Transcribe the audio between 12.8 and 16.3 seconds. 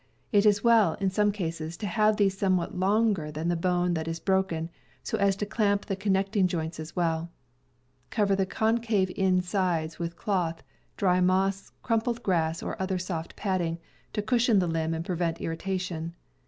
other soft padding, to cushion the limb and prevent irritation.